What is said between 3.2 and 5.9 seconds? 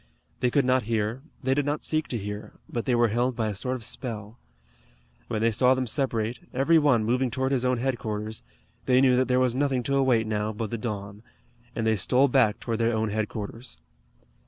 by a sort of spell. When they saw them